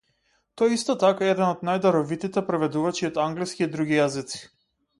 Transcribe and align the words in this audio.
Тој 0.59 0.71
е 0.71 0.77
исто 0.77 0.95
така 1.03 1.27
еден 1.33 1.45
од 1.49 1.61
најдаровитите 1.69 2.45
преведувачи 2.49 3.07
од 3.11 3.23
англиски 3.27 3.67
и 3.67 3.71
други 3.77 3.99
јазици. 4.01 4.45